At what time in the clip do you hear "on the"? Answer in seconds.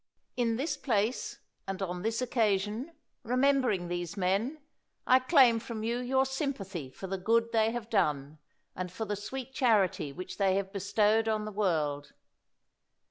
11.27-11.51